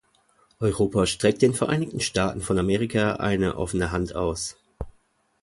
Europa 0.59 1.05
streckt 1.05 1.43
den 1.43 1.53
Vereinigten 1.53 1.99
Staaten 1.99 2.41
von 2.41 2.57
Amerika 2.57 3.17
eine 3.17 3.55
offene 3.55 3.91
Hand 3.91 4.15
aus. 4.15 4.57